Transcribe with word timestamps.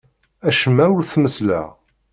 Acemma 0.47 0.85
ur 0.97 1.01
t-messleɣ. 1.09 1.67